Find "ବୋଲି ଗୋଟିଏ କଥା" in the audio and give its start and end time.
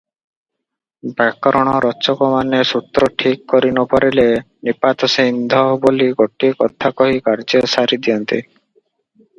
5.85-6.93